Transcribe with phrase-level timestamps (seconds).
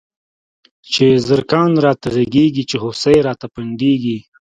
[0.91, 4.17] چی زرکان راته غږيږی، چی هوسۍ راته پنډيږی